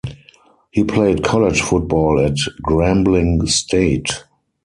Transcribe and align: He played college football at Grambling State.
He 0.71 0.83
played 0.83 1.23
college 1.23 1.61
football 1.61 2.19
at 2.25 2.33
Grambling 2.63 3.47
State. 3.47 4.23